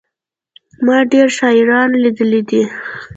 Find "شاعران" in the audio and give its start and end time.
1.37-1.89